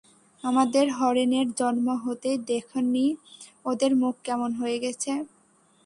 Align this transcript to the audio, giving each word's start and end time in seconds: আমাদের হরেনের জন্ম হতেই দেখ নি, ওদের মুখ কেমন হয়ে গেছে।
আমাদের 0.43 0.85
হরেনের 0.91 1.47
জন্ম 1.53 1.87
হতেই 2.03 2.37
দেখ 2.49 2.67
নি, 2.93 3.05
ওদের 3.65 3.91
মুখ 3.95 4.13
কেমন 4.23 4.51
হয়ে 4.53 4.77
গেছে। 4.79 5.11